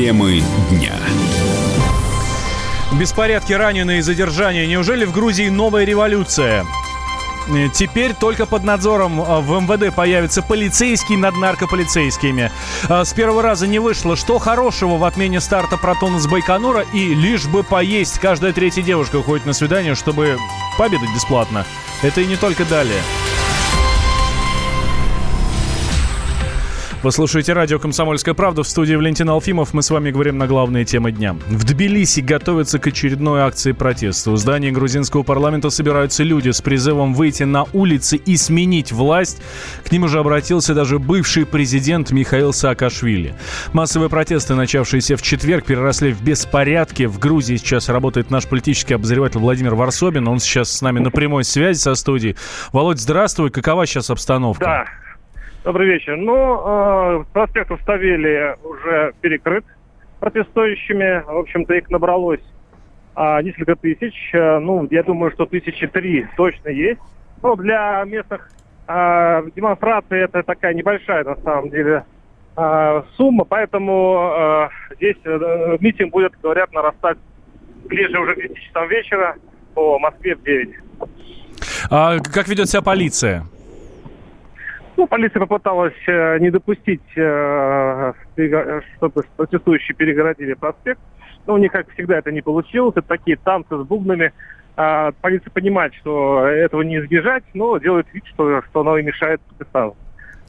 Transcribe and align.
Темы 0.00 0.42
дня. 0.70 0.94
Беспорядки, 2.98 3.52
раненые, 3.52 4.02
задержания. 4.02 4.66
Неужели 4.66 5.04
в 5.04 5.12
Грузии 5.12 5.50
новая 5.50 5.84
революция? 5.84 6.64
Э, 7.48 7.68
теперь 7.70 8.14
только 8.14 8.46
под 8.46 8.64
надзором 8.64 9.20
э, 9.20 9.40
в 9.40 9.60
МВД 9.60 9.94
появится 9.94 10.40
полицейский 10.40 11.18
над 11.18 11.36
наркополицейскими. 11.36 12.50
Э, 12.88 13.04
с 13.04 13.12
первого 13.12 13.42
раза 13.42 13.66
не 13.66 13.78
вышло. 13.78 14.16
Что 14.16 14.38
хорошего 14.38 14.96
в 14.96 15.04
отмене 15.04 15.38
старта 15.38 15.76
Протона 15.76 16.18
с 16.18 16.26
Байконура 16.26 16.80
и 16.94 17.14
лишь 17.14 17.44
бы 17.44 17.62
поесть. 17.62 18.20
Каждая 18.20 18.54
третья 18.54 18.80
девушка 18.80 19.22
ходит 19.22 19.44
на 19.44 19.52
свидание, 19.52 19.94
чтобы 19.94 20.38
победать 20.78 21.14
бесплатно. 21.14 21.66
Это 22.00 22.22
и 22.22 22.26
не 22.26 22.36
только 22.36 22.64
далее. 22.64 23.02
Вы 27.02 27.12
слушаете 27.12 27.54
радио 27.54 27.78
«Комсомольская 27.78 28.34
правда» 28.34 28.62
в 28.62 28.68
студии 28.68 28.94
Валентин 28.94 29.30
Алфимов. 29.30 29.72
Мы 29.72 29.82
с 29.82 29.88
вами 29.88 30.10
говорим 30.10 30.36
на 30.36 30.46
главные 30.46 30.84
темы 30.84 31.12
дня. 31.12 31.34
В 31.48 31.64
Тбилиси 31.64 32.20
готовятся 32.20 32.78
к 32.78 32.86
очередной 32.88 33.40
акции 33.40 33.72
протеста. 33.72 34.30
У 34.30 34.36
здания 34.36 34.70
грузинского 34.70 35.22
парламента 35.22 35.70
собираются 35.70 36.24
люди 36.24 36.50
с 36.50 36.60
призывом 36.60 37.14
выйти 37.14 37.44
на 37.44 37.64
улицы 37.72 38.18
и 38.18 38.36
сменить 38.36 38.92
власть. 38.92 39.40
К 39.82 39.90
ним 39.90 40.02
уже 40.02 40.18
обратился 40.18 40.74
даже 40.74 40.98
бывший 40.98 41.46
президент 41.46 42.10
Михаил 42.10 42.52
Саакашвили. 42.52 43.34
Массовые 43.72 44.10
протесты, 44.10 44.54
начавшиеся 44.54 45.16
в 45.16 45.22
четверг, 45.22 45.64
переросли 45.64 46.12
в 46.12 46.20
беспорядки. 46.20 47.04
В 47.04 47.18
Грузии 47.18 47.56
сейчас 47.56 47.88
работает 47.88 48.30
наш 48.30 48.46
политический 48.46 48.92
обозреватель 48.92 49.40
Владимир 49.40 49.74
Варсобин. 49.74 50.28
Он 50.28 50.38
сейчас 50.38 50.70
с 50.70 50.82
нами 50.82 50.98
на 50.98 51.10
прямой 51.10 51.44
связи 51.44 51.78
со 51.78 51.94
студией. 51.94 52.36
Володь, 52.74 53.00
здравствуй. 53.00 53.48
Какова 53.48 53.86
сейчас 53.86 54.10
обстановка? 54.10 54.64
Да, 54.66 54.84
Добрый 55.62 55.88
вечер. 55.88 56.16
Ну, 56.16 57.20
э, 57.20 57.24
проспект 57.34 57.70
Уставели 57.70 58.56
уже 58.64 59.12
перекрыт 59.20 59.64
протестующими. 60.18 61.22
В 61.26 61.36
общем-то, 61.36 61.74
их 61.74 61.90
набралось 61.90 62.40
э, 63.14 63.42
несколько 63.42 63.76
тысяч. 63.76 64.14
Э, 64.32 64.58
ну, 64.58 64.88
я 64.90 65.02
думаю, 65.02 65.32
что 65.32 65.44
тысячи 65.44 65.86
три 65.86 66.26
точно 66.38 66.70
есть. 66.70 67.00
Но 67.42 67.56
для 67.56 68.02
местных 68.06 68.50
э, 68.88 69.42
демонстраций 69.54 70.20
это 70.20 70.42
такая 70.42 70.72
небольшая, 70.72 71.24
на 71.24 71.36
самом 71.36 71.68
деле, 71.68 72.04
э, 72.56 73.02
сумма. 73.18 73.44
Поэтому 73.44 74.32
э, 74.34 74.94
здесь 74.96 75.18
э, 75.24 75.76
митинг 75.78 76.10
будет, 76.10 76.32
говорят, 76.40 76.72
нарастать 76.72 77.18
ближе 77.84 78.18
уже 78.18 78.34
к 78.34 78.40
10 78.40 78.56
часам 78.56 78.88
вечера 78.88 79.36
по 79.74 79.98
Москве 79.98 80.36
в 80.36 80.42
9. 80.42 80.70
А 81.90 82.16
как 82.18 82.48
ведет 82.48 82.70
себя 82.70 82.80
полиция? 82.80 83.44
Ну, 85.00 85.06
полиция 85.06 85.40
попыталась 85.40 85.94
э, 86.06 86.38
не 86.40 86.50
допустить, 86.50 87.00
э, 87.16 88.12
чтобы 88.96 89.22
протестующие 89.34 89.96
перегородили 89.96 90.52
проспект. 90.52 91.00
Но 91.46 91.54
у 91.54 91.56
них, 91.56 91.72
как 91.72 91.90
всегда, 91.94 92.18
это 92.18 92.30
не 92.30 92.42
получилось. 92.42 92.92
Это 92.94 93.08
такие 93.08 93.38
танцы 93.38 93.78
с 93.78 93.86
бубнами. 93.86 94.34
А, 94.76 95.12
полиция 95.22 95.50
понимает, 95.52 95.94
что 95.94 96.44
этого 96.46 96.82
не 96.82 96.98
избежать, 96.98 97.44
но 97.54 97.78
делает 97.78 98.12
вид, 98.12 98.26
что, 98.26 98.60
что 98.60 98.80
оно 98.80 98.98
и 98.98 99.02
мешает 99.02 99.40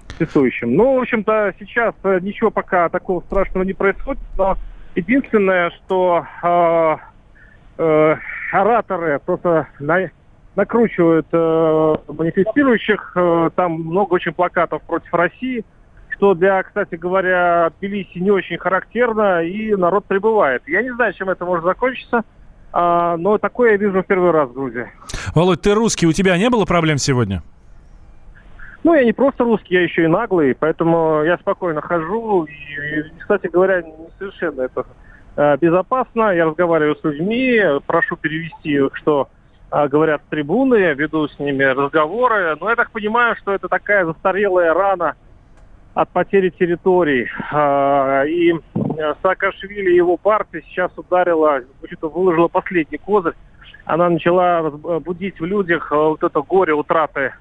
протестующим. 0.10 0.76
Ну, 0.76 0.98
в 0.98 1.02
общем-то, 1.04 1.54
сейчас 1.58 1.96
э, 2.04 2.20
ничего 2.22 2.52
пока 2.52 2.90
такого 2.90 3.22
страшного 3.22 3.64
не 3.64 3.72
происходит, 3.72 4.22
но 4.38 4.58
единственное, 4.96 5.70
что 5.70 6.26
э, 6.44 6.96
э, 7.78 8.16
ораторы 8.52 9.18
просто 9.26 9.70
на, 9.80 10.10
накручивают 10.56 11.28
э, 11.32 11.96
манифестирующих. 12.08 13.14
Э, 13.16 13.50
там 13.56 13.74
много 13.74 14.14
очень 14.14 14.34
плакатов 14.34 14.82
против 14.84 15.14
России, 15.14 15.64
что 16.10 16.34
для, 16.34 16.62
кстати 16.64 16.96
говоря, 16.96 17.72
Тбилиси 17.80 18.20
не 18.20 18.32
очень 18.32 18.58
характерно, 18.58 19.44
и 19.44 19.76
народ 19.76 20.06
прибывает. 20.06 20.64
Я 20.68 20.82
не 20.82 20.94
знаю, 20.94 21.14
чем 21.14 21.30
это 21.30 21.46
может 21.46 21.64
закончиться, 21.64 22.24
э, 22.74 23.16
но 23.18 23.38
такое 23.38 23.72
я 23.72 23.78
вижу 23.78 24.04
в 24.04 24.06
первый 24.06 24.32
раз 24.32 24.50
в 24.50 24.54
Грузии. 24.54 24.88
Володь, 25.36 25.62
ты 25.62 25.74
русский, 25.74 26.08
у 26.08 26.12
тебя 26.12 26.38
не 26.38 26.50
было 26.50 26.66
проблем 26.66 26.98
сегодня? 26.98 27.42
Ну, 28.84 28.96
я 28.96 29.04
не 29.04 29.14
просто 29.14 29.44
русский, 29.44 29.76
я 29.76 29.84
еще 29.84 30.06
и 30.06 30.08
наглый, 30.08 30.56
поэтому 30.56 31.24
я 31.24 31.38
спокойно 31.38 31.82
хожу. 31.82 32.46
И, 32.46 32.52
и 32.52 33.04
кстати 33.20 33.48
говоря, 33.48 33.84
не 33.84 34.10
совершенно 34.18 34.62
это 34.62 34.86
э, 35.36 35.58
безопасно. 35.58 36.32
Я 36.32 36.46
разговариваю 36.46 36.96
с 36.96 37.04
людьми, 37.04 37.62
прошу 37.86 38.18
перевести, 38.18 38.80
что 38.94 39.30
говорят 39.72 40.22
с 40.26 40.30
трибуны, 40.30 40.94
веду 40.94 41.28
с 41.28 41.40
ними 41.40 41.64
разговоры. 41.64 42.56
Но 42.60 42.70
я 42.70 42.76
так 42.76 42.92
понимаю, 42.92 43.36
что 43.38 43.54
это 43.54 43.68
такая 43.68 44.06
застарелая 44.06 44.74
рана 44.74 45.16
от 45.94 46.10
потери 46.10 46.50
территорий. 46.50 47.30
А, 47.52 48.24
и 48.24 48.54
Саакашвили 49.22 49.92
и 49.92 49.96
его 49.96 50.18
партия 50.18 50.64
сейчас 50.68 50.92
ударила, 50.96 51.62
выложила 52.02 52.48
последний 52.48 52.98
козырь. 52.98 53.34
Она 53.86 54.10
начала 54.10 54.70
будить 54.72 55.40
в 55.40 55.46
людях 55.46 55.92
а, 55.92 56.10
вот 56.10 56.24
это 56.24 56.42
горе 56.42 56.74
утраты 56.74 57.34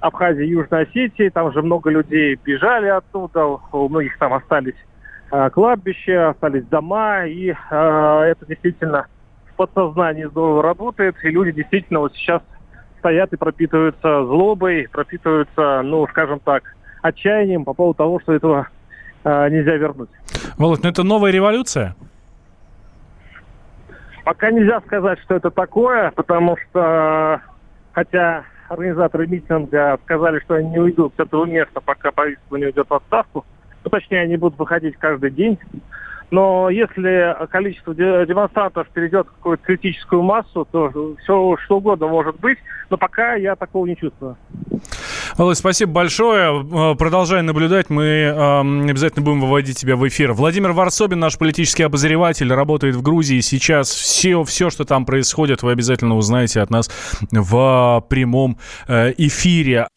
Абхазии 0.00 0.44
и 0.44 0.50
Южной 0.50 0.82
Осетии. 0.82 1.28
Там 1.28 1.52
же 1.52 1.62
много 1.62 1.90
людей 1.90 2.38
бежали 2.44 2.86
оттуда, 2.86 3.44
у 3.46 3.88
многих 3.88 4.16
там 4.18 4.32
остались 4.32 4.76
кладбища, 5.52 6.30
остались 6.30 6.64
дома. 6.66 7.26
И 7.26 7.46
это 7.46 8.38
действительно 8.46 9.06
подсознании 9.58 10.24
здорово 10.24 10.62
работает, 10.62 11.16
и 11.22 11.28
люди 11.28 11.52
действительно 11.52 12.00
вот 12.00 12.14
сейчас 12.14 12.42
стоят 13.00 13.32
и 13.32 13.36
пропитываются 13.36 14.24
злобой, 14.24 14.88
пропитываются, 14.90 15.82
ну, 15.82 16.06
скажем 16.08 16.40
так, 16.40 16.62
отчаянием 17.02 17.64
по 17.64 17.74
поводу 17.74 17.98
того, 17.98 18.20
что 18.20 18.32
этого 18.32 18.68
э, 19.24 19.50
нельзя 19.50 19.76
вернуть. 19.76 20.08
Володь, 20.56 20.82
ну 20.82 20.88
это 20.88 21.02
новая 21.02 21.30
революция? 21.30 21.94
Пока 24.24 24.50
нельзя 24.50 24.80
сказать, 24.80 25.18
что 25.20 25.36
это 25.36 25.50
такое, 25.50 26.10
потому 26.12 26.56
что, 26.56 27.40
хотя 27.92 28.44
организаторы 28.68 29.26
митинга 29.26 29.98
сказали, 30.04 30.40
что 30.40 30.54
они 30.54 30.70
не 30.70 30.78
уйдут 30.78 31.14
с 31.16 31.20
этого 31.20 31.46
места, 31.46 31.80
пока 31.80 32.10
правительство 32.10 32.56
не 32.56 32.66
уйдет 32.66 32.88
в 32.88 32.94
отставку, 32.94 33.44
ну, 33.84 33.90
точнее, 33.90 34.22
они 34.22 34.36
будут 34.36 34.58
выходить 34.58 34.96
каждый 34.96 35.30
день. 35.30 35.58
Но 36.30 36.68
если 36.70 37.36
количество 37.48 37.94
демонстрантов 37.94 38.88
перейдет 38.88 39.26
в 39.26 39.32
какую-то 39.36 39.64
критическую 39.64 40.22
массу, 40.22 40.66
то 40.70 41.14
все 41.22 41.56
что 41.64 41.76
угодно 41.78 42.08
может 42.08 42.38
быть. 42.40 42.58
Но 42.90 42.96
пока 42.96 43.34
я 43.34 43.54
такого 43.56 43.86
не 43.86 43.96
чувствую. 43.96 44.36
Володь, 45.36 45.58
спасибо 45.58 45.92
большое. 45.92 46.64
Э, 46.64 46.94
продолжай 46.96 47.42
наблюдать. 47.42 47.90
Мы 47.90 48.04
э, 48.04 48.60
обязательно 48.90 49.24
будем 49.24 49.40
выводить 49.40 49.78
тебя 49.78 49.96
в 49.96 50.06
эфир. 50.08 50.32
Владимир 50.32 50.72
Варсобин, 50.72 51.18
наш 51.20 51.38
политический 51.38 51.82
обозреватель, 51.82 52.52
работает 52.52 52.96
в 52.96 53.02
Грузии. 53.02 53.40
Сейчас 53.40 53.90
все, 53.90 54.42
все, 54.44 54.70
что 54.70 54.84
там 54.84 55.04
происходит, 55.04 55.62
вы 55.62 55.72
обязательно 55.72 56.16
узнаете 56.16 56.60
от 56.60 56.70
нас 56.70 56.90
в 57.30 58.04
прямом 58.08 58.58
э, 58.88 59.12
эфире. 59.18 59.88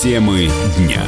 Темы 0.00 0.48
дня. 0.78 1.04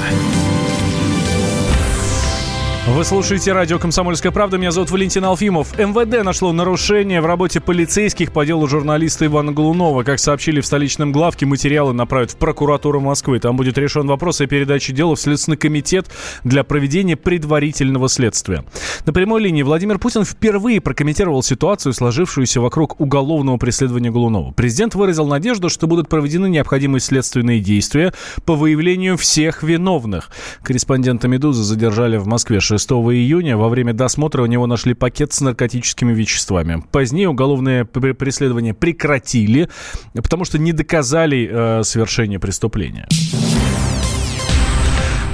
Вы 2.89 3.05
слушаете 3.05 3.53
радио 3.53 3.79
«Комсомольская 3.79 4.33
правда». 4.33 4.59
Меня 4.59 4.73
зовут 4.73 4.91
Валентин 4.91 5.25
Алфимов. 5.25 5.79
МВД 5.79 6.25
нашло 6.25 6.53
нарушение 6.53 7.21
в 7.21 7.27
работе 7.27 7.61
полицейских 7.61 8.33
по 8.33 8.45
делу 8.45 8.67
журналиста 8.67 9.25
Ивана 9.25 9.53
Голунова. 9.53 10.03
Как 10.03 10.19
сообщили 10.19 10.61
в 10.61 10.67
столичном 10.67 11.13
главке, 11.13 11.47
материалы 11.47 11.93
направят 11.93 12.33
в 12.33 12.37
прокуратуру 12.37 13.01
Москвы. 13.01 13.39
Там 13.39 13.57
будет 13.57 13.79
решен 13.79 14.09
вопрос 14.09 14.41
о 14.41 14.49
передаче 14.49 14.93
дела 14.93 15.15
в 15.15 15.21
Следственный 15.21 15.57
комитет 15.57 16.11
для 16.43 16.65
проведения 16.65 17.15
предварительного 17.17 18.09
следствия. 18.09 18.65
На 19.07 19.13
прямой 19.13 19.43
линии 19.43 19.63
Владимир 19.63 20.01
Путин 20.01 20.25
впервые 20.25 20.81
прокомментировал 20.81 21.45
ситуацию, 21.45 21.93
сложившуюся 21.93 22.61
вокруг 22.61 23.01
уголовного 23.01 23.59
преследования 23.59 24.11
Голунова. 24.11 24.51
Президент 24.51 24.97
выразил 24.97 25.29
надежду, 25.29 25.69
что 25.69 25.87
будут 25.87 26.09
проведены 26.09 26.49
необходимые 26.49 27.01
следственные 27.01 27.61
действия 27.61 28.13
по 28.45 28.57
выявлению 28.57 29.17
всех 29.17 29.63
виновных. 29.63 30.31
Корреспондента 30.65 31.29
«Медузы» 31.29 31.63
задержали 31.63 32.17
в 32.17 32.27
Москве 32.27 32.59
6 32.79 32.91
июня. 32.91 33.57
Во 33.59 33.69
время 33.69 33.93
досмотра 33.93 34.43
у 34.43 34.47
него 34.47 34.67
нашли 34.67 34.95
пакет 34.95 35.33
с 35.33 35.41
наркотическими 35.43 36.15
веществами. 36.15 36.83
Позднее 36.91 37.29
уголовное 37.29 37.85
преследование 37.85 38.73
прекратили, 38.73 39.69
потому 40.15 40.47
что 40.47 40.59
не 40.59 40.73
доказали 40.73 41.51
э, 41.53 41.83
совершение 41.83 42.39
преступления. 42.39 43.07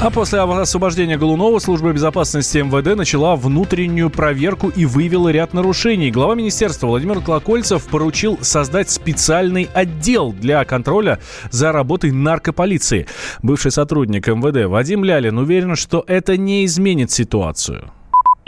А 0.00 0.10
после 0.10 0.38
освобождения 0.38 1.18
Голунова 1.18 1.58
служба 1.58 1.92
безопасности 1.92 2.58
МВД 2.58 2.96
начала 2.96 3.34
внутреннюю 3.34 4.10
проверку 4.10 4.68
и 4.68 4.86
выявила 4.86 5.28
ряд 5.28 5.54
нарушений. 5.54 6.12
Глава 6.12 6.36
министерства 6.36 6.86
Владимир 6.86 7.20
Колокольцев 7.20 7.84
поручил 7.88 8.38
создать 8.40 8.90
специальный 8.90 9.68
отдел 9.74 10.32
для 10.32 10.64
контроля 10.64 11.18
за 11.50 11.72
работой 11.72 12.12
наркополиции. 12.12 13.08
Бывший 13.42 13.72
сотрудник 13.72 14.28
МВД 14.28 14.68
Вадим 14.68 15.02
Лялин 15.02 15.36
уверен, 15.36 15.74
что 15.74 16.04
это 16.06 16.36
не 16.36 16.64
изменит 16.64 17.10
ситуацию 17.10 17.90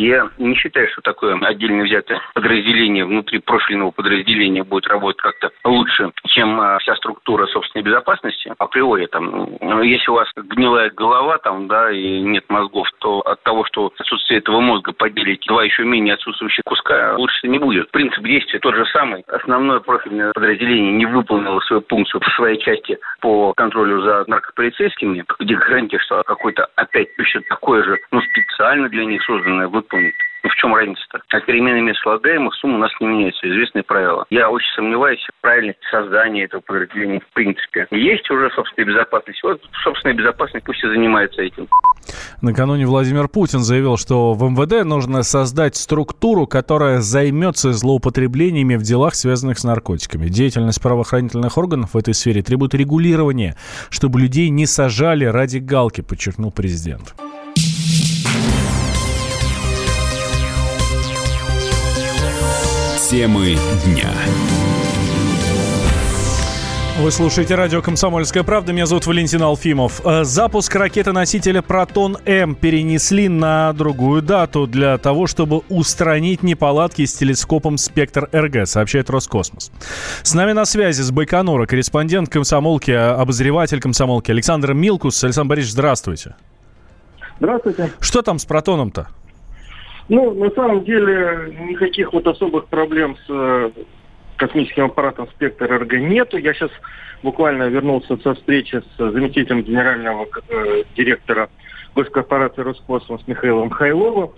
Я 0.00 0.30
не 0.38 0.54
считаю, 0.54 0.88
что 0.88 1.02
такое 1.02 1.38
отдельно 1.42 1.82
взятое 1.82 2.22
подразделение 2.32 3.04
внутри 3.04 3.38
профильного 3.38 3.90
подразделения 3.90 4.64
будет 4.64 4.86
работать 4.86 5.20
как-то 5.20 5.50
лучше, 5.62 6.10
чем 6.26 6.58
а, 6.58 6.78
вся 6.78 6.96
структура 6.96 7.46
собственной 7.46 7.82
безопасности. 7.82 8.54
Априори 8.56 9.06
там, 9.06 9.58
ну, 9.60 9.82
если 9.82 10.10
у 10.10 10.14
вас 10.14 10.28
гнилая 10.34 10.88
голова 10.88 11.36
там, 11.36 11.68
да, 11.68 11.90
и 11.90 12.20
нет 12.20 12.44
мозгов, 12.48 12.88
то 13.00 13.20
от 13.20 13.42
того, 13.42 13.66
что 13.66 13.92
отсутствие 13.98 14.38
этого 14.38 14.60
мозга 14.60 14.92
поделить 14.92 15.44
два 15.46 15.64
еще 15.64 15.84
менее 15.84 16.14
отсутствующих 16.14 16.64
куска, 16.64 17.16
лучше 17.18 17.48
не 17.48 17.58
будет. 17.58 17.90
Принцип 17.90 18.24
действия 18.24 18.58
тот 18.58 18.76
же 18.76 18.86
самый. 18.86 19.22
Основное 19.28 19.80
профильное 19.80 20.32
подразделение 20.32 20.92
не 20.92 21.04
выполнило 21.04 21.60
свою 21.60 21.84
функцию 21.86 22.22
в 22.22 22.36
своей 22.36 22.58
части 22.58 22.98
по 23.20 23.52
контролю 23.52 24.00
за 24.00 24.24
наркополицейскими, 24.28 25.24
где 25.38 25.56
гарантия, 25.56 25.98
что 25.98 26.22
какой-то 26.22 26.68
опять 26.76 27.08
еще 27.18 27.40
такое 27.40 27.84
же, 27.84 27.98
ну, 28.10 28.22
специально 28.22 28.88
для 28.88 29.04
них 29.04 29.22
созданное 29.24 29.68
выполнит. 29.90 30.14
Ну, 30.42 30.48
в 30.48 30.54
чем 30.54 30.74
разница-то? 30.74 31.20
От 31.28 31.44
переменами 31.44 31.92
слагаемых 32.02 32.54
сумм 32.54 32.76
у 32.76 32.78
нас 32.78 32.90
не 32.98 33.06
меняется. 33.06 33.46
Известные 33.46 33.82
правила. 33.82 34.24
Я 34.30 34.48
очень 34.48 34.72
сомневаюсь 34.74 35.20
в 35.20 35.40
правильности 35.42 35.82
создания 35.90 36.44
этого 36.44 36.62
подразделения 36.62 37.20
в 37.20 37.34
принципе. 37.34 37.86
Есть 37.90 38.30
уже 38.30 38.50
собственная 38.50 38.88
безопасность. 38.88 39.42
Вот 39.42 39.60
собственная 39.84 40.16
безопасность 40.16 40.64
пусть 40.64 40.82
и 40.82 40.88
занимается 40.88 41.42
этим. 41.42 41.68
Накануне 42.40 42.86
Владимир 42.86 43.28
Путин 43.28 43.58
заявил, 43.58 43.98
что 43.98 44.32
в 44.32 44.50
МВД 44.50 44.86
нужно 44.86 45.22
создать 45.24 45.76
структуру, 45.76 46.46
которая 46.46 47.00
займется 47.00 47.72
злоупотреблениями 47.72 48.76
в 48.76 48.82
делах, 48.82 49.14
связанных 49.14 49.58
с 49.58 49.64
наркотиками. 49.64 50.28
Деятельность 50.28 50.82
правоохранительных 50.82 51.58
органов 51.58 51.92
в 51.92 51.98
этой 51.98 52.14
сфере 52.14 52.42
требует 52.42 52.74
регулирования, 52.74 53.56
чтобы 53.90 54.20
людей 54.20 54.48
не 54.48 54.64
сажали 54.64 55.26
ради 55.26 55.58
галки, 55.58 56.00
подчеркнул 56.00 56.50
президент. 56.50 57.14
Темы 63.10 63.56
дня. 63.84 64.08
Вы 67.00 67.10
слушаете 67.10 67.56
радио 67.56 67.82
«Комсомольская 67.82 68.44
правда». 68.44 68.72
Меня 68.72 68.86
зовут 68.86 69.04
Валентин 69.04 69.42
Алфимов. 69.42 70.00
Э, 70.04 70.22
запуск 70.22 70.72
ракеты-носителя 70.76 71.60
«Протон-М» 71.60 72.54
перенесли 72.54 73.28
на 73.28 73.72
другую 73.72 74.22
дату 74.22 74.68
для 74.68 74.96
того, 74.96 75.26
чтобы 75.26 75.62
устранить 75.68 76.44
неполадки 76.44 77.04
с 77.04 77.14
телескопом 77.14 77.78
«Спектр-РГ», 77.78 78.68
сообщает 78.68 79.10
Роскосмос. 79.10 79.72
С 80.22 80.32
нами 80.32 80.52
на 80.52 80.64
связи 80.64 81.02
с 81.02 81.10
Байконура 81.10 81.66
корреспондент 81.66 82.28
комсомолки, 82.28 82.92
обозреватель 82.92 83.80
комсомолки 83.80 84.30
Александр 84.30 84.72
Милкус. 84.72 85.24
Александр 85.24 85.48
Борисович, 85.48 85.72
здравствуйте. 85.72 86.36
Здравствуйте. 87.40 87.90
Что 87.98 88.22
там 88.22 88.38
с 88.38 88.44
«Протоном»-то? 88.44 89.08
Ну, 90.10 90.34
на 90.34 90.50
самом 90.50 90.82
деле, 90.82 91.54
никаких 91.68 92.12
вот 92.12 92.26
особых 92.26 92.66
проблем 92.66 93.16
с 93.16 93.26
э, 93.28 93.70
космическим 94.34 94.86
аппаратом 94.86 95.28
«Спектр 95.28 95.72
РГ» 95.72 95.92
нету. 96.00 96.36
Я 96.36 96.52
сейчас 96.52 96.72
буквально 97.22 97.68
вернулся 97.68 98.16
со 98.16 98.34
встречи 98.34 98.82
с 98.96 98.98
заместителем 98.98 99.62
генерального 99.62 100.26
э, 100.48 100.82
директора 100.96 101.48
госкорпорации 101.94 102.62
«Роскосмос» 102.62 103.22
Михаилом 103.28 103.70
Хайловым. 103.70 104.30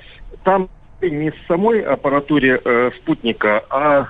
Там 0.44 0.68
не 1.00 1.30
в 1.30 1.36
самой 1.48 1.80
аппаратуре 1.80 2.60
э, 2.62 2.90
спутника, 2.98 3.64
а 3.70 4.08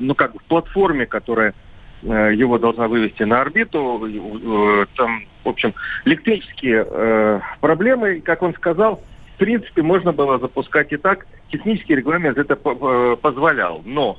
ну 0.00 0.16
как 0.16 0.34
в 0.34 0.42
платформе, 0.48 1.06
которая 1.06 1.54
э, 2.02 2.32
его 2.34 2.58
должна 2.58 2.88
вывести 2.88 3.22
на 3.22 3.42
орбиту. 3.42 4.02
Э, 4.04 4.86
там, 4.96 5.22
в 5.44 5.50
общем, 5.50 5.72
электрические 6.04 6.84
э, 6.84 7.40
проблемы, 7.60 8.20
как 8.22 8.42
он 8.42 8.54
сказал, 8.54 9.00
в 9.36 9.38
принципе, 9.38 9.82
можно 9.82 10.12
было 10.12 10.38
запускать 10.38 10.92
и 10.92 10.96
так. 10.96 11.26
Технический 11.52 11.94
регламент 11.94 12.38
это 12.38 12.54
э, 12.54 13.16
позволял. 13.20 13.82
Но 13.84 14.16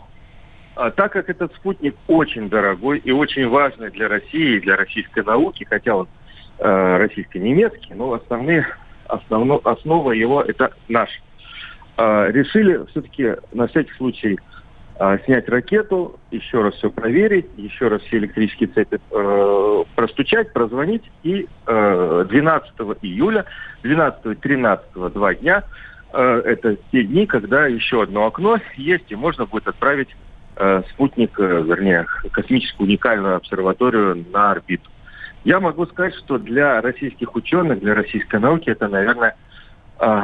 а, 0.75 0.92
так 0.92 1.14
как 1.14 1.28
этот 1.28 1.56
спутник 1.56 1.96
очень 2.06 2.50
дорогой 2.50 3.00
и 3.00 3.12
очень 3.12 3.48
важный 3.48 3.90
для 3.90 4.08
России 4.08 4.58
и 4.58 4.60
для 4.60 4.75
российской 4.75 5.24
науки, 5.24 5.66
хотя 5.68 5.96
он 5.96 6.08
э, 6.60 6.98
российско-немецкий, 6.98 7.96
но 7.96 8.14
основные, 8.14 8.68
основно, 9.08 9.60
основа 9.64 10.12
его 10.12 10.44
это 10.44 10.72
наш. 10.88 11.10
Э, 11.98 12.31
решили 12.31 12.86
все-таки 12.92 13.38
на 13.54 13.68
всякий 13.68 13.94
случай 13.94 14.38
э, 15.00 15.18
снять 15.26 15.48
ракету, 15.50 16.20
еще 16.32 16.62
раз 16.62 16.76
все 16.76 16.90
проверить, 16.90 17.48
еще 17.58 17.88
раз 17.88 18.02
все 18.04 18.18
электрические 18.18 18.70
цепи 18.70 19.00
э, 19.12 19.84
простучать, 19.96 20.54
прозвонить. 20.54 21.04
И 21.24 21.48
э, 21.66 22.26
12 22.30 22.72
июля, 23.02 23.46
12 23.84 24.26
и 24.26 24.36
13 24.36 24.86
два 25.14 25.34
дня, 25.36 25.64
э, 26.14 26.42
это 26.46 26.78
те 26.92 27.04
дни, 27.04 27.26
когда 27.26 27.68
еще 27.68 28.04
одно 28.04 28.26
окно 28.26 28.58
есть, 28.76 29.12
и 29.12 29.16
можно 29.16 29.46
будет 29.46 29.68
отправить 29.68 30.10
э, 30.56 30.84
спутник, 30.92 31.40
э, 31.40 31.62
вернее, 31.64 32.06
космическую 32.32 32.88
уникальную 32.88 33.36
обсерваторию 33.36 34.26
на 34.32 34.52
орбиту. 34.52 34.90
Я 35.44 35.60
могу 35.60 35.86
сказать, 35.86 36.16
что 36.16 36.38
для 36.38 36.82
российских 36.82 37.36
ученых, 37.36 37.80
для 37.80 37.94
российской 37.94 38.40
науки 38.40 38.70
это, 38.70 38.88
наверное, 38.88 39.36
э, 40.00 40.22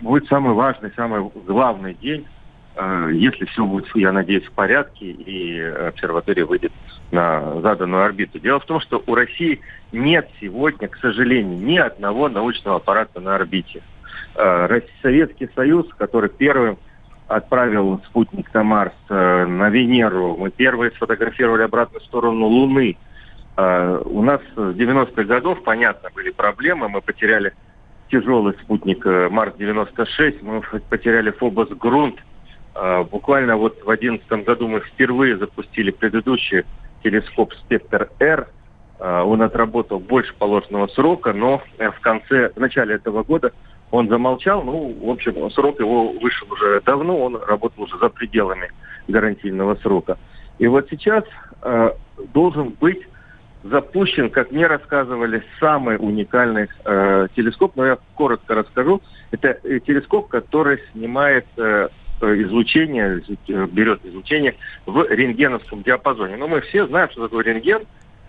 будет 0.00 0.26
самый 0.28 0.54
важный, 0.54 0.92
самый 0.96 1.30
главный 1.46 1.94
день 1.94 2.26
если 2.76 3.44
все 3.44 3.64
будет, 3.64 3.86
я 3.94 4.12
надеюсь, 4.12 4.44
в 4.44 4.52
порядке, 4.52 5.06
и 5.06 5.60
обсерватория 5.60 6.44
выйдет 6.44 6.72
на 7.12 7.60
заданную 7.60 8.04
орбиту. 8.04 8.40
Дело 8.40 8.58
в 8.58 8.64
том, 8.64 8.80
что 8.80 9.02
у 9.06 9.14
России 9.14 9.60
нет 9.92 10.28
сегодня, 10.40 10.88
к 10.88 10.96
сожалению, 10.96 11.58
ни 11.58 11.76
одного 11.76 12.28
научного 12.28 12.78
аппарата 12.78 13.20
на 13.20 13.36
орбите. 13.36 13.82
Э, 14.34 14.80
Советский 15.02 15.48
Союз, 15.54 15.86
который 15.96 16.30
первым 16.30 16.78
отправил 17.28 18.00
спутник 18.06 18.52
на 18.52 18.64
Марс, 18.64 18.94
э, 19.08 19.46
на 19.46 19.70
Венеру, 19.70 20.36
мы 20.36 20.50
первые 20.50 20.90
сфотографировали 20.92 21.62
обратную 21.62 22.02
сторону 22.02 22.46
Луны. 22.46 22.96
У 23.56 24.22
нас 24.22 24.40
с 24.56 24.58
90-х 24.58 25.22
годов, 25.22 25.62
понятно, 25.62 26.10
были 26.12 26.32
проблемы, 26.32 26.88
мы 26.88 27.00
потеряли 27.00 27.52
тяжелый 28.10 28.54
спутник 28.54 29.04
Марс-96, 29.06 30.38
мы 30.42 30.60
потеряли 30.90 31.30
Фобос 31.30 31.68
Грунт, 31.68 32.16
а, 32.18 32.33
буквально 33.10 33.56
вот 33.56 33.80
в 33.80 33.84
2011 33.84 34.44
году 34.44 34.68
мы 34.68 34.80
впервые 34.80 35.36
запустили 35.36 35.90
предыдущий 35.90 36.64
телескоп 37.04 37.52
«Спектр-Р». 37.54 38.48
А, 38.98 39.24
он 39.24 39.42
отработал 39.42 40.00
больше 40.00 40.34
положенного 40.34 40.86
срока, 40.88 41.32
но 41.32 41.62
э, 41.78 41.90
в 41.90 42.00
конце, 42.00 42.50
в 42.54 42.58
начале 42.58 42.96
этого 42.96 43.22
года 43.22 43.52
он 43.90 44.08
замолчал. 44.08 44.62
Ну, 44.62 44.94
в 45.00 45.10
общем, 45.10 45.50
срок 45.50 45.78
его 45.78 46.12
вышел 46.12 46.50
уже 46.50 46.80
давно, 46.80 47.18
он 47.18 47.36
работал 47.36 47.84
уже 47.84 47.98
за 47.98 48.08
пределами 48.08 48.70
гарантийного 49.06 49.76
срока. 49.76 50.18
И 50.58 50.66
вот 50.66 50.88
сейчас 50.90 51.24
э, 51.62 51.90
должен 52.32 52.70
быть 52.70 53.06
запущен, 53.62 54.30
как 54.30 54.50
мне 54.52 54.66
рассказывали, 54.66 55.42
самый 55.58 55.96
уникальный 55.96 56.68
э, 56.84 57.28
телескоп, 57.34 57.76
но 57.76 57.86
я 57.86 57.98
коротко 58.14 58.54
расскажу. 58.54 59.00
Это 59.32 59.58
э, 59.64 59.80
телескоп, 59.80 60.28
который 60.28 60.80
снимает 60.92 61.46
э, 61.56 61.88
Э, 61.88 61.88
излучение, 62.42 63.22
э, 63.48 63.66
берет 63.70 64.04
излучение 64.04 64.54
в 64.86 65.06
рентгеновском 65.08 65.82
диапазоне. 65.82 66.36
Но 66.36 66.48
мы 66.48 66.60
все 66.62 66.86
знаем, 66.86 67.10
что 67.10 67.24
такое 67.24 67.44
рентген. 67.44 67.82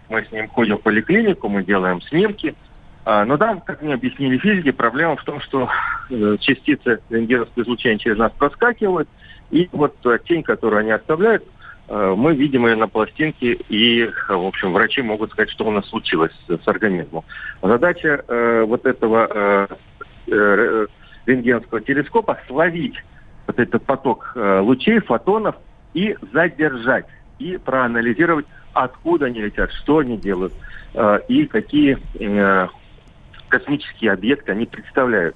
Мы 0.10 0.24
с 0.24 0.32
ним 0.32 0.48
ходим 0.50 0.78
в 0.78 0.82
поликлинику, 0.82 1.50
мы 1.50 1.64
делаем 1.64 2.02
снимки. 2.04 2.56
А, 3.06 3.26
но 3.26 3.38
там, 3.38 3.62
как 3.62 3.82
мне 3.82 3.94
объяснили 3.94 4.38
физики, 4.38 4.72
проблема 4.72 5.16
в 5.16 5.24
том, 5.24 5.40
что 5.42 5.70
э, 6.10 6.38
частицы 6.40 7.00
рентгеновского 7.10 7.64
излучения 7.64 7.98
через 7.98 8.18
нас 8.18 8.32
проскакивают, 8.38 9.08
и 9.52 9.70
вот 9.72 9.96
тень, 10.26 10.44
которую 10.44 10.80
они 10.80 10.92
оставляют, 10.92 11.44
мы 11.88 12.34
видим 12.36 12.66
ее 12.66 12.76
на 12.76 12.88
пластинке, 12.88 13.54
и, 13.70 14.10
в 14.28 14.48
общем, 14.48 14.74
врачи 14.74 15.04
могут 15.04 15.30
сказать, 15.30 15.52
что 15.52 15.66
у 15.66 15.72
нас 15.72 15.88
случилось 15.88 16.32
с 16.48 16.68
организмом. 16.68 17.24
Задача 17.62 18.26
э, 18.28 18.64
вот 18.64 18.88
этого 18.88 19.70
э, 20.28 20.88
рентгенского 21.26 21.82
телескопа 21.82 22.40
словить 22.48 22.96
вот 23.48 23.60
этот 23.60 23.84
поток 23.84 24.32
э, 24.36 24.60
лучей, 24.60 25.00
фотонов 25.00 25.56
и 25.94 26.16
задержать, 26.34 27.06
и 27.40 27.58
проанализировать, 27.58 28.46
откуда 28.74 29.28
они 29.28 29.42
летят, 29.42 29.72
что 29.72 30.00
они 30.00 30.18
делают 30.18 30.54
э, 30.94 31.20
и 31.28 31.46
какие 31.46 31.98
э, 32.20 32.68
космические 33.48 34.12
объекты 34.12 34.52
они 34.52 34.66
представляют. 34.66 35.36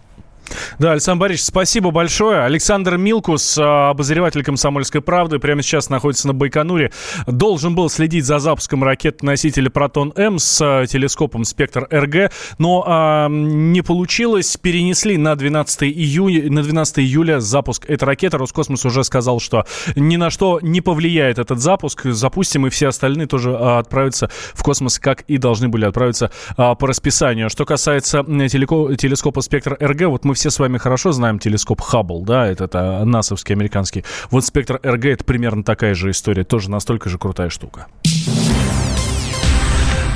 Да, 0.77 0.91
Александр 0.91 1.21
Борисович, 1.21 1.47
спасибо 1.47 1.91
большое. 1.91 2.43
Александр 2.43 2.97
Милкус, 2.97 3.57
а, 3.57 3.89
обозреватель 3.89 4.43
«Комсомольской 4.43 5.01
правды», 5.01 5.39
прямо 5.39 5.61
сейчас 5.61 5.89
находится 5.89 6.27
на 6.27 6.33
Байконуре. 6.33 6.91
Должен 7.25 7.75
был 7.75 7.89
следить 7.89 8.25
за 8.25 8.39
запуском 8.39 8.83
ракет-носителя 8.83 9.69
«Протон-М» 9.69 10.39
с 10.39 10.61
а, 10.61 10.85
телескопом 10.85 11.43
«Спектр-РГ», 11.43 12.31
но 12.57 12.83
а, 12.85 13.27
не 13.29 13.81
получилось. 13.81 14.57
Перенесли 14.57 15.17
на 15.17 15.35
12, 15.35 15.83
июня, 15.83 16.51
на 16.51 16.61
12 16.61 16.99
июля 16.99 17.39
запуск 17.39 17.89
этой 17.89 18.03
ракеты. 18.03 18.37
Роскосмос 18.37 18.85
уже 18.85 19.03
сказал, 19.03 19.39
что 19.39 19.65
ни 19.95 20.17
на 20.17 20.29
что 20.29 20.59
не 20.61 20.81
повлияет 20.81 21.39
этот 21.39 21.59
запуск. 21.59 22.05
Запустим, 22.05 22.67
и 22.67 22.69
все 22.69 22.87
остальные 22.87 23.27
тоже 23.27 23.55
а, 23.55 23.79
отправятся 23.79 24.29
в 24.53 24.63
космос, 24.63 24.99
как 24.99 25.21
и 25.21 25.37
должны 25.37 25.69
были 25.69 25.85
отправиться 25.85 26.31
а, 26.57 26.75
по 26.75 26.87
расписанию. 26.87 27.49
Что 27.49 27.65
касается 27.65 28.23
телескопа 28.23 29.41
«Спектр-РГ», 29.41 30.07
вот 30.07 30.25
мы 30.25 30.33
все 30.33 30.49
с 30.49 30.58
с 30.59 30.61
вами 30.61 30.77
хорошо 30.77 31.13
знаем 31.13 31.39
телескоп 31.39 31.79
Хаббл, 31.79 32.25
да, 32.25 32.45
это, 32.45 32.65
это 32.65 33.05
насовский 33.05 33.55
американский. 33.55 34.03
Вот 34.29 34.43
спектр 34.43 34.77
РГ 34.83 35.05
это 35.05 35.23
примерно 35.23 35.63
такая 35.63 35.93
же 35.93 36.11
история, 36.11 36.43
тоже 36.43 36.69
настолько 36.69 37.09
же 37.09 37.17
крутая 37.17 37.49
штука. 37.49 37.87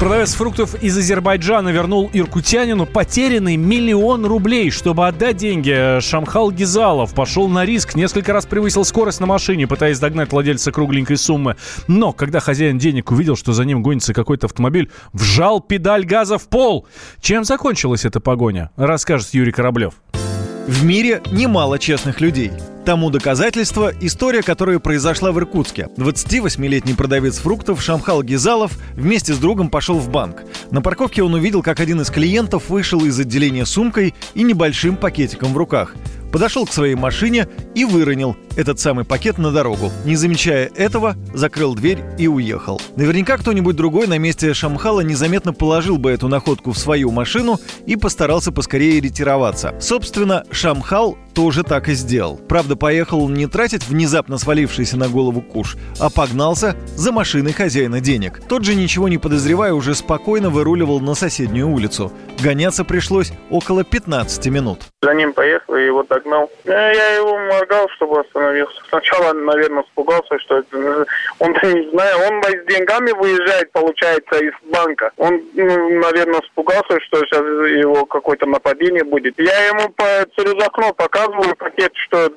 Продавец 0.01 0.33
фруктов 0.33 0.75
из 0.83 0.97
Азербайджана 0.97 1.69
вернул 1.69 2.09
иркутянину 2.12 2.85
потерянный 2.85 3.55
миллион 3.55 4.25
рублей. 4.25 4.69
Чтобы 4.69 5.07
отдать 5.07 5.38
деньги, 5.38 6.01
Шамхал 6.01 6.51
Гизалов 6.51 7.13
пошел 7.13 7.47
на 7.47 7.63
риск, 7.63 7.95
несколько 7.95 8.33
раз 8.33 8.45
превысил 8.45 8.83
скорость 8.83 9.21
на 9.21 9.27
машине, 9.27 9.65
пытаясь 9.65 10.00
догнать 10.00 10.33
владельца 10.33 10.73
кругленькой 10.73 11.15
суммы. 11.15 11.55
Но, 11.88 12.12
когда 12.12 12.41
хозяин 12.41 12.77
денег 12.77 13.12
увидел, 13.12 13.38
что 13.38 13.53
за 13.53 13.63
ним 13.63 13.81
гонится 13.81 14.13
какой-то 14.13 14.47
автомобиль, 14.47 14.91
вжал 15.13 15.62
педаль 15.62 16.03
газа 16.03 16.38
в 16.38 16.50
пол. 16.50 16.85
Чем 17.21 17.45
закончилась 17.45 18.03
эта 18.03 18.19
погоня, 18.19 18.71
расскажет 18.75 19.33
Юрий 19.33 19.53
Кораблев. 19.53 19.93
В 20.67 20.86
мире 20.86 21.22
немало 21.29 21.77
честных 21.77 22.22
людей. 22.22 22.53
Тому 22.86 23.10
доказательство– 23.10 23.91
история, 24.01 24.41
которая 24.41 24.79
произошла 24.79 25.34
в 25.34 25.38
Иркутске. 25.38 25.89
28-летний 25.98 26.93
продавец 26.93 27.38
фруктов 27.39 27.82
Шамхал 27.82 28.24
Гизалов 28.24 28.77
вместе 28.93 29.34
с 29.34 29.39
другом 29.39 29.70
пошел 29.70 30.00
в 30.00 30.10
банк. 30.10 30.43
На 30.72 30.82
парковке 30.82 31.22
он 31.22 31.34
увидел, 31.34 31.63
как 31.63 31.82
один 31.82 32.00
из 32.00 32.10
клиентов 32.10 32.70
вышел 32.70 33.03
из 33.03 33.20
отделения 33.20 33.65
сумкой 33.65 34.13
и 34.36 34.43
небольшим 34.43 34.96
пакетиком 34.96 35.53
в 35.53 35.58
руках 35.58 35.96
подошел 36.34 36.65
к 36.65 36.74
своей 36.74 36.96
машине 36.96 37.48
и 37.75 37.86
выронил 37.86 38.36
этот 38.55 38.79
самый 38.79 39.05
пакет 39.05 39.38
на 39.38 39.51
дорогу. 39.51 39.91
Не 40.05 40.15
замечая 40.15 40.69
этого, 40.75 41.15
закрыл 41.33 41.75
дверь 41.75 42.00
и 42.17 42.27
уехал. 42.27 42.81
Наверняка 42.95 43.38
кто-нибудь 43.38 43.75
другой 43.75 44.07
на 44.07 44.17
месте 44.17 44.53
Шамхала 44.53 45.01
незаметно 45.01 45.53
положил 45.53 45.98
бы 45.98 46.12
эту 46.12 46.27
находку 46.27 46.72
в 46.72 46.77
свою 46.77 47.12
машину 47.12 47.60
и 47.86 47.95
постарался 47.95 48.51
поскорее 48.51 49.00
ретироваться. 49.00 49.74
Собственно, 49.79 50.43
Шамхал 50.51 51.17
тоже 51.33 51.63
так 51.63 51.89
и 51.89 51.93
сделал. 51.93 52.39
Правда, 52.48 52.75
поехал 52.75 53.24
он 53.24 53.33
не 53.33 53.48
тратить 53.48 53.88
внезапно 53.88 54.38
свалившийся 54.38 54.98
на 54.98 55.07
голову 55.07 55.41
куш, 55.41 55.75
а 56.00 56.10
погнался 56.10 56.75
за 56.95 57.12
машиной 57.12 57.53
хозяина 57.53 58.00
денег. 58.00 58.41
Тот 58.48 58.63
же, 58.63 58.75
ничего 58.75 59.10
не 59.10 59.17
подозревая, 59.17 59.74
уже 59.74 59.95
спокойно 59.95 60.50
выруливал 60.50 61.00
на 61.00 61.15
соседнюю 61.15 61.69
улицу. 61.69 62.12
Гоняться 62.41 62.83
пришлось 62.83 63.31
около 63.50 63.83
15 63.83 64.48
минут. 64.48 64.79
За 65.01 65.13
ним 65.13 65.33
поехал 65.33 65.75
и 65.75 65.86
его 65.86 66.03
догнал. 66.03 66.50
Я 66.65 67.15
его 67.15 67.38
моргал, 67.38 67.88
чтобы 67.95 68.19
остановился. 68.43 68.81
Сначала, 68.89 69.33
наверное, 69.33 69.83
испугался, 69.83 70.39
что. 70.39 70.63
Он 71.39 71.51
не 71.63 71.89
знаю, 71.91 72.17
он 72.27 72.43
с 72.43 72.65
деньгами 72.67 73.12
выезжает, 73.12 73.71
получается, 73.71 74.38
из 74.38 74.53
банка. 74.63 75.12
Он, 75.17 75.41
ну, 75.53 76.00
наверное, 76.00 76.41
испугался, 76.41 77.00
что 77.01 77.19
сейчас 77.25 77.41
его 77.41 78.05
какое-то 78.05 78.45
нападение 78.45 79.03
будет. 79.03 79.38
Я 79.39 79.67
ему 79.67 79.89
по, 79.89 80.03
через 80.35 80.62
окно 80.63 80.93
показываю 80.93 81.55
пакет, 81.55 81.91
что 81.95 82.31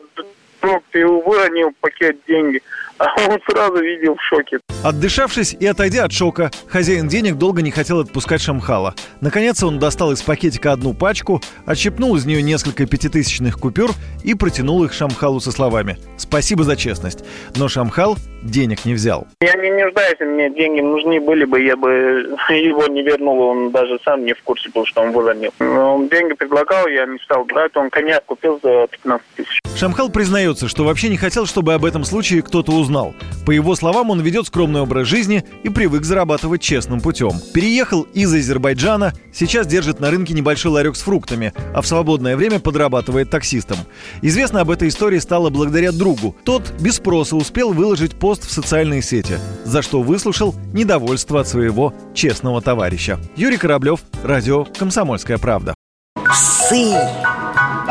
ну, 0.67 0.83
ты 0.91 1.07
выронил 1.07 1.73
пакет 1.81 2.17
деньги. 2.27 2.61
А 2.99 3.05
он 3.29 3.39
сразу 3.47 3.77
видел 3.83 4.15
в 4.15 4.23
шоке. 4.23 4.59
Отдышавшись 4.83 5.55
и 5.61 5.67
отойдя 5.67 6.05
от 6.05 6.13
шока, 6.13 6.51
хозяин 6.67 7.09
денег 7.09 7.35
долго 7.35 7.61
не 7.61 7.71
хотел 7.71 8.01
отпускать 8.01 8.41
Шамхала. 8.41 8.95
Наконец 9.21 9.63
он 9.63 9.79
достал 9.79 10.13
из 10.13 10.23
пакетика 10.23 10.73
одну 10.73 10.95
пачку, 10.95 11.43
отщепнул 11.67 12.17
из 12.17 12.25
нее 12.25 12.41
несколько 12.41 12.87
пятитысячных 12.87 13.59
купюр 13.59 13.91
и 14.25 14.33
протянул 14.33 14.83
их 14.83 14.95
Шамхалу 14.95 15.41
со 15.41 15.53
словами 15.53 15.99
«Спасибо 16.17 16.65
за 16.65 16.75
честность». 16.75 17.23
Но 17.55 17.69
Шамхал 17.69 18.17
денег 18.51 18.85
не 18.85 18.95
взял. 18.95 19.27
Я 19.41 19.55
не 19.55 19.71
нуждаюсь, 19.71 20.21
мне 20.21 20.51
деньги 20.51 20.81
нужны 20.81 21.21
были 21.21 21.45
бы, 21.45 21.63
я 21.63 21.77
бы 21.77 21.89
его 22.51 22.87
не 22.87 23.03
вернул, 23.03 23.41
он 23.41 23.71
даже 23.71 23.99
сам 24.05 24.25
не 24.25 24.33
в 24.33 24.43
курсе 24.43 24.71
был, 24.71 24.87
что 24.87 25.03
он 25.03 25.13
выронил. 25.13 25.53
Он 25.61 26.09
деньги 26.09 26.35
предлагал, 26.35 26.87
я 26.89 27.07
не 27.07 27.19
стал 27.19 27.45
брать, 27.45 27.77
он 27.77 27.91
коньяк 27.91 28.25
купил 28.25 28.59
за 28.63 28.87
15 28.89 29.27
тысяч. 29.37 29.61
Шамхал 29.77 30.09
признается, 30.09 30.69
что 30.69 30.85
вообще 30.85 31.11
не 31.11 31.19
хотел, 31.19 31.45
чтобы 31.47 31.75
об 31.75 31.85
этом 31.85 32.05
случае 32.05 32.43
кто-то 32.43 32.73
узнал. 32.73 33.15
По 33.45 33.51
его 33.51 33.75
словам, 33.77 34.11
он 34.11 34.21
ведет 34.21 34.47
скромный 34.47 34.81
образ 34.81 35.07
жизни 35.07 35.45
и 35.63 35.69
привык 35.69 36.05
зарабатывать 36.05 36.63
честным 36.63 37.01
путем. 37.01 37.33
Переехал 37.53 38.03
из 38.15 38.33
Азербайджана, 38.33 39.13
сейчас 39.33 39.67
держит 39.67 40.01
на 40.01 40.11
рынке 40.11 40.33
небольшой 40.33 40.73
ларек 40.73 40.97
с 40.97 41.03
фруктами, 41.03 41.53
а 41.75 41.83
в 41.83 41.87
свободное 41.87 42.37
время 42.37 42.59
подрабатывает 42.59 43.31
таксистом. 43.31 43.77
Известно 44.23 44.63
об 44.63 44.71
этой 44.71 44.89
истории 44.89 45.19
стало 45.19 45.51
благодаря 45.51 45.93
другу. 45.93 46.35
Тот 46.45 46.73
без 46.81 46.97
спроса 46.97 47.37
успел 47.37 47.73
выложить 47.73 48.15
пост 48.37 48.49
в 48.49 48.53
социальные 48.53 49.03
сети, 49.03 49.39
за 49.65 49.83
что 49.83 50.03
выслушал 50.03 50.55
недовольство 50.73 51.41
от 51.41 51.49
своего 51.49 51.95
честного 52.15 52.61
товарища. 52.61 53.19
Юрий 53.37 53.57
Кораблев, 53.57 54.01
радио 54.23 54.65
«Комсомольская 54.65 55.39
правда». 55.39 55.75
Псы 56.15 56.93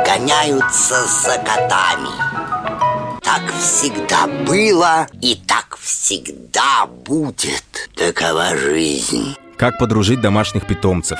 гоняются 0.05 0.95
за 1.05 1.37
котами. 1.39 2.09
Так 3.23 3.41
всегда 3.59 4.27
было 4.45 5.07
и 5.21 5.35
так 5.47 5.77
всегда 5.79 6.85
будет. 6.85 7.63
Такова 7.95 8.55
жизнь. 8.55 9.35
Как 9.57 9.79
подружить 9.79 10.21
домашних 10.21 10.67
питомцев, 10.67 11.19